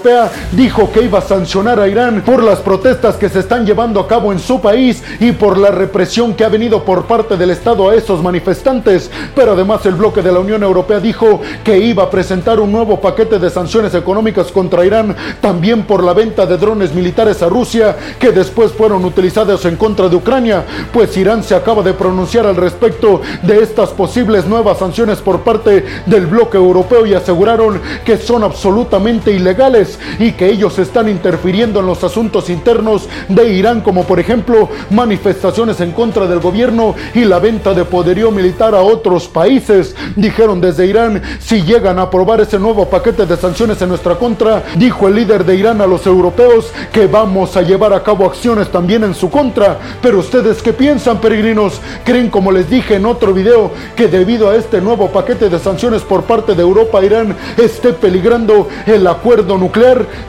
dijo 0.53 0.91
que 0.93 1.03
iba 1.03 1.19
a 1.19 1.23
sancionar 1.23 1.81
a 1.81 1.89
Irán 1.89 2.23
por 2.25 2.43
las 2.43 2.61
protestas 2.61 3.17
que 3.17 3.29
se 3.29 3.41
están 3.41 3.67
llevando 3.67 4.01
a 4.01 4.09
cabo 4.09 4.33
en 4.33 4.39
su 4.39 4.61
país 4.61 5.03
y 5.21 5.33
por 5.33 5.59
la 5.59 5.71
represión 5.71 6.35
que 6.35 6.45
ha 6.45 6.49
venido 6.49 6.85
por 6.85 7.07
parte 7.07 7.37
del 7.37 7.51
Estado 7.51 7.89
a 7.89 7.95
esos 7.95 8.23
manifestantes. 8.23 9.11
Pero 9.35 9.53
además 9.53 9.85
el 9.87 9.95
bloque 9.95 10.23
de 10.23 10.33
la 10.33 10.41
Unión 10.41 10.63
Europea 10.63 11.01
dijo 11.01 11.41
que 11.65 11.79
iba 11.79 12.05
a 12.05 12.11
presentar 12.11 12.61
un 12.61 12.73
nuevo 12.73 13.01
paquete 13.01 13.39
de 13.39 13.51
sanciones 13.51 13.95
económicas 13.95 14.51
contra 14.53 14.85
Irán, 14.85 15.15
también 15.41 15.85
por 15.85 16.03
la 16.03 16.13
venta 16.13 16.47
de 16.47 16.57
drones 16.57 16.95
militares 16.95 17.43
a 17.43 17.49
Rusia, 17.49 17.97
que 18.19 18.33
después 18.33 18.73
fueron 18.73 19.05
utilizados 19.05 19.65
en 19.65 19.77
contra 19.77 20.09
de 20.09 20.17
Ucrania, 20.17 20.65
pues 20.93 21.17
Irán 21.17 21.43
se 21.43 21.55
acaba 21.55 21.83
de 21.83 21.95
pronunciar 21.95 22.47
al 22.47 22.57
respecto 22.57 23.21
de 23.43 23.63
estas 23.63 23.91
posibles 23.91 24.47
nuevas 24.47 24.79
sanciones 24.79 25.19
por 25.19 25.41
parte 25.41 25.85
del 26.07 26.27
bloque 26.27 26.57
europeo 26.57 27.07
y 27.07 27.15
aseguraron 27.15 27.81
que 28.05 28.17
son 28.17 28.43
absolutamente 28.43 29.31
ilegales. 29.31 29.86
Y 30.19 30.33
que 30.33 30.49
ellos 30.49 30.79
están 30.79 31.09
interfiriendo 31.09 31.81
en 31.81 31.87
los 31.87 32.03
asuntos 32.05 32.51
internos 32.51 33.09
de 33.29 33.53
Irán, 33.53 33.81
como 33.81 34.05
por 34.05 34.21
ejemplo 34.21 34.69
manifestaciones 34.91 35.81
en 35.81 35.93
contra 35.93 36.27
del 36.27 36.41
gobierno 36.41 36.95
y 37.15 37.25
la 37.25 37.39
venta 37.39 37.75
de 37.75 37.85
poderío 37.85 38.31
militar 38.31 38.75
a 38.75 38.81
otros 38.81 39.29
países. 39.29 39.95
Dijeron 40.17 40.61
desde 40.61 40.87
Irán, 40.87 41.23
si 41.41 41.63
llegan 41.63 41.99
a 41.99 42.03
aprobar 42.03 42.41
ese 42.41 42.59
nuevo 42.59 42.89
paquete 42.89 43.27
de 43.27 43.37
sanciones 43.37 43.81
en 43.83 43.89
nuestra 43.89 44.17
contra, 44.17 44.65
dijo 44.77 45.09
el 45.09 45.15
líder 45.15 45.45
de 45.45 45.57
Irán 45.57 45.81
a 45.81 45.87
los 45.87 46.07
europeos 46.07 46.73
que 46.93 47.07
vamos 47.07 47.57
a 47.57 47.63
llevar 47.63 47.93
a 47.93 48.03
cabo 48.03 48.27
acciones 48.27 48.71
también 48.71 49.05
en 49.05 49.15
su 49.15 49.31
contra. 49.31 49.79
Pero 50.03 50.19
ustedes 50.19 50.63
qué 50.63 50.73
piensan, 50.73 51.21
peregrinos? 51.21 51.81
¿Creen, 52.05 52.31
como 52.31 52.53
les 52.53 52.69
dije 52.69 52.97
en 52.97 53.07
otro 53.07 53.33
video, 53.33 53.71
que 53.95 54.09
debido 54.09 54.51
a 54.51 54.57
este 54.57 54.81
nuevo 54.81 55.09
paquete 55.09 55.49
de 55.49 55.59
sanciones 55.59 56.03
por 56.03 56.25
parte 56.25 56.55
de 56.55 56.63
Europa, 56.63 57.05
Irán 57.05 57.37
esté 57.57 57.93
peligrando 57.93 58.69
el 58.87 59.07
acuerdo 59.07 59.59
nuclear? 59.59 59.76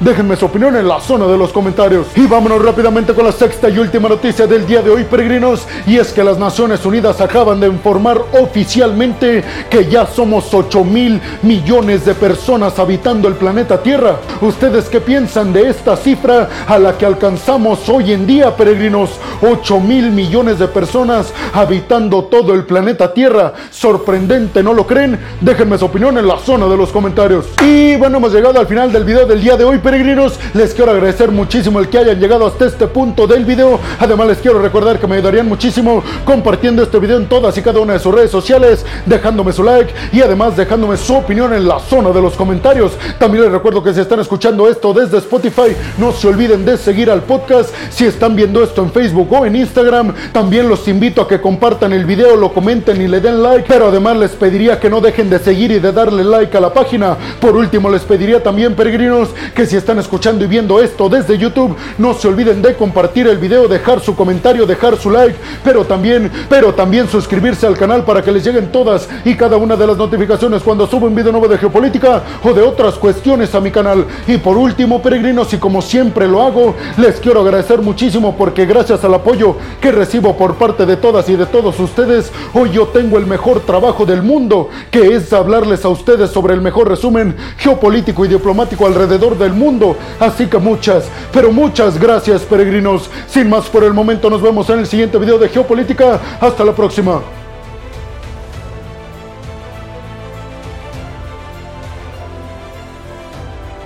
Déjenme 0.02 0.36
su 0.36 0.46
opinión 0.46 0.76
en 0.76 0.90
la 0.90 1.00
zona 1.00 1.26
de 1.26 1.38
los 1.38 1.54
comentarios. 1.54 2.08
Y 2.18 2.28
vámonos 2.28 2.62
rápidamente 2.62 3.14
con 3.14 3.24
la 3.24 3.32
sexta 3.32 3.70
y 3.70 3.80
última 3.80 4.10
noticia 4.10 4.46
del 4.46 4.68
día 4.68 4.82
de 4.82 4.90
hoy, 4.90 5.06
peregrinos. 5.06 5.66
Y 5.86 5.98
es 5.98 6.12
que 6.12 6.22
las 6.22 6.38
Naciones 6.38 6.86
Unidas 6.86 7.22
acaban 7.22 7.62
de 7.62 7.68
informar 7.68 8.22
oficialmente 8.34 9.46
que 9.70 9.86
ya 9.86 10.06
somos 10.06 10.54
8 10.54 10.84
mil 10.84 11.22
millones 11.44 12.04
de 12.04 12.14
personas 12.14 12.78
habitando 12.78 13.30
el 13.30 13.36
planeta 13.36 13.82
Tierra. 13.82 14.18
¿Ustedes 14.42 14.90
qué 14.90 15.00
piensan 15.00 15.54
de 15.54 15.70
esta 15.70 15.96
cifra 15.96 16.50
a 16.68 16.78
la 16.78 16.98
que 16.98 17.06
alcanzamos 17.06 17.88
hoy 17.88 18.12
en 18.12 18.28
día, 18.28 18.54
peregrinos? 18.54 19.12
8 19.42 19.80
mil 19.80 20.12
millones 20.12 20.60
de 20.60 20.68
personas 20.68 21.32
habitando 21.54 22.26
todo 22.26 22.54
el 22.54 22.66
planeta 22.66 23.14
Tierra. 23.14 23.54
Sorprendente, 23.72 24.62
¿no 24.62 24.74
lo 24.74 24.86
creen? 24.86 25.18
Déjenme 25.40 25.78
su 25.78 25.86
opinión 25.86 26.18
en 26.18 26.28
la 26.28 26.38
zona 26.38 26.66
de 26.66 26.76
los 26.76 26.92
comentarios. 26.92 27.46
Y 27.64 27.96
bueno, 27.96 28.18
hemos 28.18 28.34
llegado 28.34 28.60
al 28.60 28.68
final 28.68 28.92
del 28.92 29.06
video 29.06 29.26
del 29.38 29.44
día 29.44 29.58
de 29.58 29.66
hoy, 29.66 29.78
peregrinos. 29.78 30.40
Les 30.56 30.74
quiero 30.74 30.90
agradecer 30.90 31.30
muchísimo 31.30 31.80
el 31.80 31.90
que 31.90 32.00
hayan 32.00 32.20
llegado 32.20 32.48
hasta 32.48 32.66
este 32.66 32.88
punto 32.88 33.28
del 33.28 33.46
video. 33.46 33.80
Además, 34.00 34.30
les 34.30 34.38
quiero 34.40 34.60
recordar 34.60 35.00
que 35.00 35.06
me 35.06 35.18
ayudarían 35.18 35.48
muchísimo 35.48 36.04
compartiendo 36.26 36.82
este 36.82 36.98
video 36.98 37.18
en 37.18 37.28
todas 37.28 37.56
y 37.56 37.62
cada 37.62 37.80
una 37.80 37.94
de 37.94 38.00
sus 38.00 38.16
redes 38.16 38.32
sociales, 38.32 38.84
dejándome 39.06 39.54
su 39.54 39.62
like 39.62 39.94
y 40.12 40.22
además 40.22 40.58
dejándome 40.58 40.98
su 40.98 41.16
opinión 41.16 41.54
en 41.54 41.68
la 41.68 41.80
zona 41.80 42.10
de 42.10 42.20
los 42.20 42.34
comentarios. 42.34 42.94
También 43.20 43.44
les 43.44 43.54
recuerdo 43.54 43.84
que 43.84 43.94
si 43.94 44.00
están 44.00 44.20
escuchando 44.20 44.68
esto 44.68 44.92
desde 44.92 45.20
Spotify, 45.20 45.76
no 46.00 46.12
se 46.12 46.28
olviden 46.28 46.66
de 46.66 46.76
seguir 46.76 47.12
al 47.12 47.22
podcast. 47.22 47.70
Si 47.92 48.06
están 48.06 48.36
viendo 48.36 48.64
esto 48.64 48.82
en 48.82 48.92
Facebook 48.92 49.32
o 49.32 49.46
en 49.46 49.56
Instagram, 49.56 50.16
también 50.32 50.68
los 50.68 50.88
invito 50.88 51.22
a 51.22 51.28
que 51.28 51.40
compartan 51.40 51.94
el 51.94 52.06
video, 52.06 52.36
lo 52.38 52.54
comenten 52.54 53.00
y 53.04 53.08
le 53.08 53.20
den 53.20 53.44
like. 53.44 53.66
Pero 53.68 53.90
además 53.90 54.18
les 54.18 54.32
pediría 54.32 54.80
que 54.80 54.90
no 54.90 55.00
dejen 55.00 55.30
de 55.30 55.38
seguir 55.38 55.72
y 55.72 55.80
de 55.80 55.92
darle 55.92 56.24
like 56.24 56.58
a 56.58 56.60
la 56.60 56.74
página. 56.74 57.16
Por 57.40 57.56
último, 57.56 57.88
les 57.92 58.02
pediría 58.02 58.42
también, 58.42 58.74
peregrinos, 58.74 59.27
que 59.56 59.66
si 59.66 59.76
están 59.76 60.00
escuchando 60.00 60.46
y 60.46 60.48
viendo 60.48 60.82
esto 60.82 61.10
desde 61.10 61.38
YouTube, 61.38 61.76
no 61.98 62.14
se 62.14 62.28
olviden 62.28 62.62
de 62.62 62.76
compartir 62.76 63.28
el 63.28 63.38
video, 63.38 63.68
dejar 63.68 64.00
su 64.00 64.16
comentario, 64.16 64.66
dejar 64.66 64.98
su 64.98 65.10
like, 65.10 65.38
pero 65.64 65.86
también, 65.86 66.32
pero 66.50 66.74
también 66.74 67.08
suscribirse 67.08 67.68
al 67.68 67.78
canal 67.78 68.04
para 68.04 68.22
que 68.22 68.32
les 68.32 68.44
lleguen 68.44 68.72
todas 68.72 69.08
y 69.26 69.36
cada 69.36 69.58
una 69.58 69.76
de 69.76 69.88
las 69.88 69.98
notificaciones 69.98 70.64
cuando 70.64 70.88
subo 70.88 71.08
un 71.08 71.16
video 71.16 71.32
nuevo 71.32 71.48
de 71.48 71.58
geopolítica 71.58 72.24
o 72.44 72.54
de 72.54 72.62
otras 72.62 72.96
cuestiones 72.96 73.54
a 73.56 73.60
mi 73.60 73.72
canal. 73.72 74.06
Y 74.28 74.38
por 74.38 74.58
último, 74.58 75.02
peregrinos, 75.02 75.54
y 75.54 75.58
como 75.58 75.82
siempre 75.82 76.28
lo 76.28 76.44
hago, 76.44 76.76
les 76.98 77.20
quiero 77.20 77.42
agradecer 77.42 77.82
muchísimo 77.82 78.36
porque 78.38 78.66
gracias 78.66 79.04
al 79.04 79.14
apoyo 79.14 79.56
que 79.82 79.92
recibo 79.92 80.36
por 80.38 80.56
parte 80.56 80.86
de 80.86 80.98
todas 80.98 81.30
y 81.30 81.36
de 81.36 81.46
todos 81.46 81.80
ustedes, 81.80 82.32
hoy 82.54 82.72
yo 82.72 82.88
tengo 82.88 83.18
el 83.18 83.26
mejor 83.26 83.62
trabajo 83.62 84.06
del 84.06 84.24
mundo, 84.24 84.70
que 84.92 85.16
es 85.16 85.34
hablarles 85.34 85.86
a 85.86 85.90
ustedes 85.90 86.30
sobre 86.32 86.54
el 86.54 86.62
mejor 86.62 86.90
resumen 86.90 87.36
geopolítico 87.58 88.26
y 88.26 88.28
diplomático 88.28 88.86
alrededor 89.08 89.38
del 89.38 89.54
mundo. 89.54 89.96
Así 90.20 90.48
que 90.48 90.58
muchas, 90.58 91.06
pero 91.32 91.52
muchas 91.52 91.98
gracias, 92.00 92.42
peregrinos. 92.42 93.10
Sin 93.28 93.50
más 93.50 93.66
por 93.66 93.84
el 93.84 93.94
momento, 93.94 94.30
nos 94.30 94.42
vemos 94.42 94.70
en 94.70 94.80
el 94.80 94.88
siguiente 94.88 95.18
video 95.18 95.40
de 95.40 95.50
geopolítica. 95.50 96.20
Hasta 96.42 96.64
la 96.64 96.74
próxima. 96.74 97.47